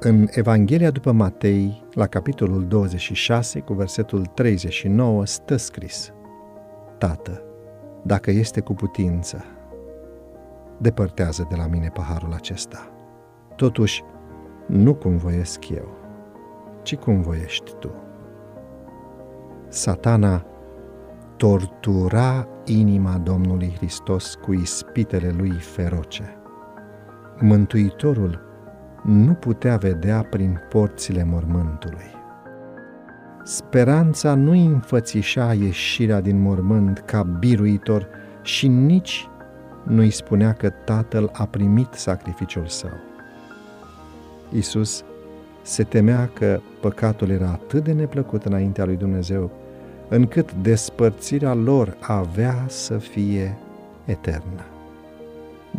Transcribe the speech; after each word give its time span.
În 0.00 0.26
Evanghelia 0.30 0.90
după 0.90 1.12
Matei, 1.12 1.84
la 1.92 2.06
capitolul 2.06 2.66
26, 2.66 3.60
cu 3.60 3.72
versetul 3.72 4.26
39, 4.26 5.26
stă 5.26 5.56
scris 5.56 6.12
Tată, 6.98 7.42
dacă 8.02 8.30
este 8.30 8.60
cu 8.60 8.74
putință, 8.74 9.44
depărtează 10.76 11.46
de 11.50 11.56
la 11.56 11.66
mine 11.66 11.90
paharul 11.92 12.32
acesta. 12.32 12.92
Totuși, 13.56 14.04
nu 14.66 14.94
cum 14.94 15.16
voiesc 15.16 15.68
eu, 15.68 15.96
ci 16.82 16.96
cum 16.96 17.20
voiești 17.20 17.72
tu. 17.78 17.90
Satana 19.68 20.46
tortura 21.36 22.48
inima 22.64 23.18
Domnului 23.18 23.74
Hristos 23.76 24.34
cu 24.34 24.52
ispitele 24.52 25.34
lui 25.36 25.52
feroce. 25.52 26.36
Mântuitorul 27.40 28.47
nu 29.08 29.32
putea 29.32 29.76
vedea 29.76 30.22
prin 30.22 30.60
porțile 30.68 31.24
mormântului. 31.24 32.16
Speranța 33.44 34.34
nu 34.34 34.50
înfățișa 34.50 35.52
ieșirea 35.52 36.20
din 36.20 36.40
mormânt 36.40 36.98
ca 36.98 37.22
biruitor 37.22 38.06
și 38.42 38.68
nici 38.68 39.28
nu 39.84 40.00
îi 40.00 40.10
spunea 40.10 40.52
că 40.52 40.68
tatăl 40.68 41.30
a 41.32 41.44
primit 41.46 41.92
sacrificiul 41.92 42.66
său. 42.66 42.90
Isus 44.52 45.04
se 45.62 45.82
temea 45.82 46.30
că 46.32 46.60
păcatul 46.80 47.30
era 47.30 47.48
atât 47.48 47.84
de 47.84 47.92
neplăcut 47.92 48.44
înaintea 48.44 48.84
lui 48.84 48.96
Dumnezeu, 48.96 49.50
încât 50.08 50.54
despărțirea 50.54 51.54
lor 51.54 51.96
avea 52.00 52.64
să 52.66 52.98
fie 52.98 53.58
eternă. 54.04 54.77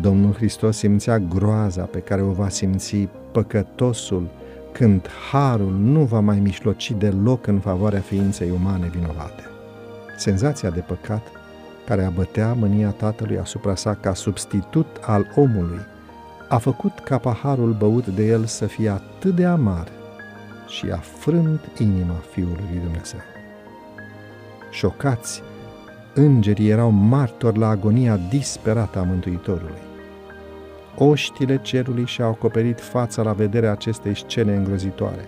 Domnul 0.00 0.34
Hristos 0.34 0.76
simțea 0.76 1.18
groaza 1.18 1.82
pe 1.82 1.98
care 1.98 2.22
o 2.22 2.30
va 2.30 2.48
simți 2.48 3.08
păcătosul 3.32 4.28
când 4.72 5.08
harul 5.30 5.72
nu 5.72 6.04
va 6.04 6.20
mai 6.20 6.38
mișloci 6.38 6.92
deloc 6.98 7.46
în 7.46 7.60
favoarea 7.60 8.00
ființei 8.00 8.50
umane 8.50 8.88
vinovate. 8.88 9.42
Senzația 10.16 10.70
de 10.70 10.80
păcat 10.80 11.26
care 11.86 12.04
abătea 12.04 12.52
mânia 12.52 12.90
tatălui 12.90 13.38
asupra 13.38 13.74
sa 13.74 13.94
ca 13.94 14.14
substitut 14.14 14.86
al 15.00 15.32
omului, 15.36 15.80
a 16.48 16.58
făcut 16.58 16.98
ca 16.98 17.18
paharul 17.18 17.72
băut 17.72 18.06
de 18.06 18.26
el 18.26 18.44
să 18.44 18.66
fie 18.66 18.88
atât 18.88 19.34
de 19.34 19.44
amar 19.44 19.88
și 20.68 20.90
a 20.90 20.96
frânt 20.96 21.60
inima 21.78 22.14
Fiului 22.32 22.64
lui 22.70 22.80
Dumnezeu. 22.80 23.20
Șocați, 24.70 25.42
îngerii 26.14 26.68
erau 26.68 26.90
martori 26.90 27.58
la 27.58 27.68
agonia 27.68 28.16
disperată 28.28 28.98
a 28.98 29.02
Mântuitorului. 29.02 29.82
Oștile 30.98 31.60
cerului 31.62 32.06
și-au 32.06 32.30
acoperit 32.30 32.80
fața 32.80 33.22
la 33.22 33.32
vederea 33.32 33.70
acestei 33.70 34.16
scene 34.16 34.56
îngrozitoare. 34.56 35.24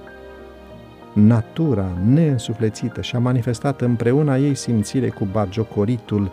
Natura 1.13 1.87
neînsuflețită 2.05 3.01
și-a 3.01 3.19
manifestat 3.19 3.81
împreună 3.81 4.39
ei 4.39 4.55
simțire 4.55 5.09
cu 5.09 5.25
bagiocoritul 5.33 6.31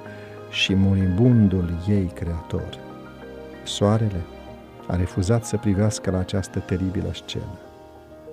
și 0.50 0.74
moribundul 0.74 1.70
ei 1.88 2.12
creator. 2.14 2.70
Soarele 3.64 4.22
a 4.88 4.96
refuzat 4.96 5.46
să 5.46 5.58
privească 5.58 6.12
la 6.12 6.18
această 6.18 6.60
teribilă 6.60 7.10
scenă. 7.14 7.58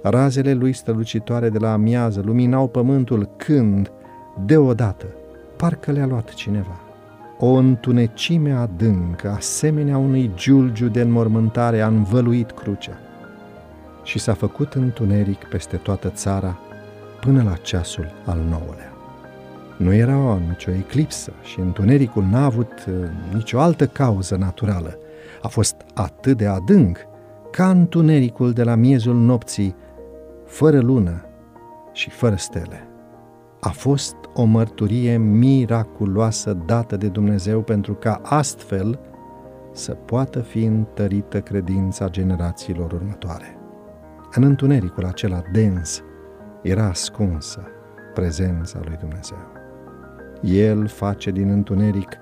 Razele 0.02 0.52
lui 0.52 0.72
strălucitoare 0.72 1.48
de 1.48 1.58
la 1.58 1.72
amiază 1.72 2.22
luminau 2.24 2.68
pământul 2.68 3.28
când, 3.36 3.90
deodată, 4.44 5.06
parcă 5.60 5.90
le-a 5.92 6.06
luat 6.06 6.34
cineva. 6.34 6.80
O 7.38 7.46
întunecime 7.46 8.52
adâncă, 8.52 9.30
asemenea 9.30 9.98
unui 9.98 10.30
giulgiu 10.34 10.88
de 10.88 11.00
înmormântare, 11.00 11.80
a 11.80 11.86
învăluit 11.86 12.50
crucea 12.50 12.98
și 14.02 14.18
s-a 14.18 14.34
făcut 14.34 14.72
întuneric 14.72 15.44
peste 15.44 15.76
toată 15.76 16.08
țara 16.08 16.58
până 17.20 17.42
la 17.42 17.52
ceasul 17.52 18.12
al 18.24 18.38
nouălea. 18.38 18.92
Nu 19.76 19.92
era 19.92 20.16
o 20.16 20.38
nicio 20.48 20.70
eclipsă 20.70 21.32
și 21.42 21.60
întunericul 21.60 22.24
n-a 22.30 22.44
avut 22.44 22.72
uh, 22.88 22.94
nicio 23.34 23.60
altă 23.60 23.86
cauză 23.86 24.36
naturală. 24.36 24.98
A 25.42 25.48
fost 25.48 25.74
atât 25.94 26.36
de 26.36 26.46
adânc 26.46 26.98
ca 27.50 27.70
întunericul 27.70 28.52
de 28.52 28.62
la 28.62 28.74
miezul 28.74 29.14
nopții, 29.14 29.74
fără 30.46 30.80
lună 30.80 31.24
și 31.92 32.10
fără 32.10 32.36
stele. 32.36 32.89
A 33.60 33.68
fost 33.68 34.16
o 34.34 34.44
mărturie 34.44 35.16
miraculoasă 35.16 36.52
dată 36.66 36.96
de 36.96 37.08
Dumnezeu 37.08 37.62
pentru 37.62 37.94
ca 37.94 38.20
astfel 38.22 38.98
să 39.72 39.92
poată 39.92 40.40
fi 40.40 40.64
întărită 40.64 41.40
credința 41.40 42.08
generațiilor 42.08 42.92
următoare. 42.92 43.58
În 44.34 44.42
întunericul 44.42 45.04
acela 45.04 45.42
dens 45.52 46.02
era 46.62 46.86
ascunsă 46.86 47.62
prezența 48.14 48.80
lui 48.84 48.96
Dumnezeu. 49.00 49.38
El 50.42 50.86
face 50.86 51.30
din 51.30 51.48
întuneric 51.48 52.16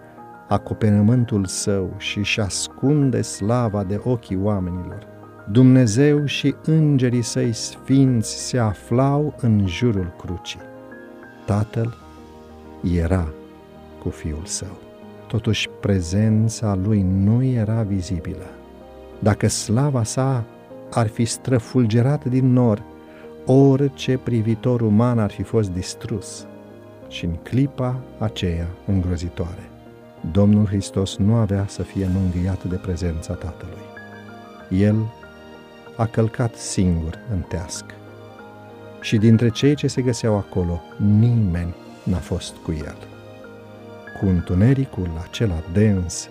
acoperământul 0.48 1.44
său 1.44 1.94
și 1.96 2.18
își 2.18 2.40
ascunde 2.40 3.22
slava 3.22 3.84
de 3.84 4.00
ochii 4.04 4.38
oamenilor. 4.42 5.06
Dumnezeu 5.50 6.24
și 6.24 6.54
îngerii 6.64 7.22
săi 7.22 7.52
sfinți 7.52 8.48
se 8.48 8.58
aflau 8.58 9.34
în 9.40 9.66
jurul 9.66 10.14
crucii. 10.18 10.67
Tatăl 11.48 11.96
era 12.94 13.28
cu 14.02 14.08
fiul 14.08 14.42
său. 14.44 14.76
Totuși 15.26 15.68
prezența 15.80 16.74
lui 16.74 17.02
nu 17.02 17.42
era 17.42 17.82
vizibilă. 17.82 18.46
Dacă 19.18 19.48
slava 19.48 20.02
sa 20.02 20.44
ar 20.90 21.06
fi 21.06 21.24
străfulgerat 21.24 22.24
din 22.24 22.52
nor, 22.52 22.82
orice 23.46 24.18
privitor 24.18 24.80
uman 24.80 25.18
ar 25.18 25.30
fi 25.30 25.42
fost 25.42 25.70
distrus 25.70 26.46
și 27.08 27.24
în 27.24 27.34
clipa 27.42 28.00
aceea 28.18 28.68
îngrozitoare. 28.86 29.70
Domnul 30.32 30.66
Hristos 30.66 31.16
nu 31.16 31.34
avea 31.34 31.64
să 31.68 31.82
fie 31.82 32.08
mângâiat 32.14 32.64
de 32.64 32.76
prezența 32.76 33.34
Tatălui. 33.34 33.86
El 34.70 34.96
a 35.96 36.06
călcat 36.06 36.54
singur 36.54 37.18
în 37.32 37.40
teasc 37.40 37.84
și 39.00 39.16
dintre 39.16 39.48
cei 39.48 39.74
ce 39.74 39.86
se 39.86 40.02
găseau 40.02 40.36
acolo, 40.36 40.82
nimeni 40.96 41.74
n-a 42.02 42.18
fost 42.18 42.54
cu 42.56 42.72
el. 42.72 42.96
Cu 44.20 44.26
întunericul 44.26 45.10
acela 45.28 45.62
dens, 45.72 46.28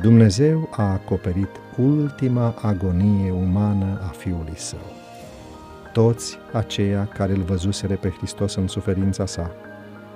Dumnezeu 0.00 0.68
a 0.70 0.82
acoperit 0.82 1.48
ultima 1.76 2.54
agonie 2.62 3.30
umană 3.30 4.00
a 4.02 4.06
Fiului 4.06 4.56
Său. 4.56 4.92
Toți 5.92 6.38
aceia 6.52 7.08
care 7.14 7.32
îl 7.32 7.42
văzuseră 7.42 7.94
pe 7.94 8.08
Hristos 8.08 8.54
în 8.54 8.66
suferința 8.66 9.26
sa, 9.26 9.50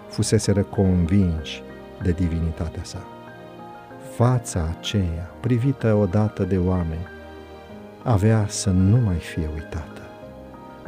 fuseseră 0.08 0.62
convinși 0.62 1.62
de 2.02 2.10
divinitatea 2.10 2.82
sa. 2.84 3.06
Fața 4.14 4.76
aceea, 4.78 5.30
privită 5.40 5.94
odată 5.94 6.42
de 6.42 6.58
oameni, 6.58 7.06
avea 8.02 8.46
să 8.48 8.70
nu 8.70 8.96
mai 8.96 9.16
fie 9.16 9.48
uitată. 9.54 9.95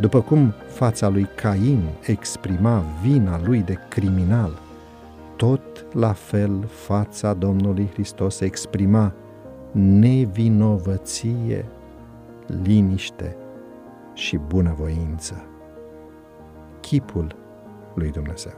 După 0.00 0.20
cum 0.20 0.52
fața 0.66 1.08
lui 1.08 1.28
Cain 1.34 1.82
exprima 2.06 2.82
vina 3.02 3.40
lui 3.44 3.62
de 3.62 3.78
criminal, 3.88 4.50
tot 5.36 5.94
la 5.94 6.12
fel 6.12 6.64
fața 6.66 7.34
Domnului 7.34 7.88
Hristos 7.92 8.40
exprima 8.40 9.12
nevinovăție, 9.72 11.64
liniște 12.62 13.36
și 14.14 14.36
bunăvoință. 14.36 15.44
Chipul 16.80 17.34
lui 17.94 18.10
Dumnezeu. 18.10 18.54